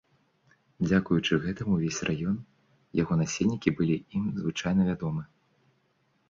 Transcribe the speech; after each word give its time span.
Дзякуючы 0.85 1.33
гэтаму 1.43 1.75
ўвесь 1.77 1.99
раён, 2.09 2.37
яго 3.01 3.13
насельнікі 3.21 3.75
былі 3.81 3.97
ім 4.21 4.25
звычайна 4.41 4.81
вядомы. 4.91 5.23